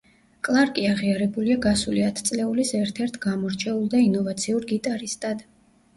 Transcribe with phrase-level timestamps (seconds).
[0.45, 5.49] კლარკი აღიარებულია „გასული ათწლეულის ერთ-ერთ გამორჩეულ და ინოვაციურ გიტარისტად“.